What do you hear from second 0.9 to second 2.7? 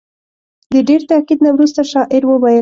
تاکید نه وروسته شاعر وویل.